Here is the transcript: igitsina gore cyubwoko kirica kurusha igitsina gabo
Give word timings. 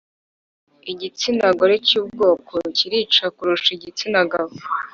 igitsina 0.91 1.45
gore 1.57 1.75
cyubwoko 1.87 2.53
kirica 2.75 3.25
kurusha 3.35 3.69
igitsina 3.77 4.19
gabo 4.31 4.57